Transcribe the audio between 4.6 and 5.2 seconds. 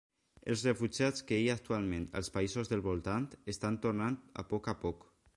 a poc.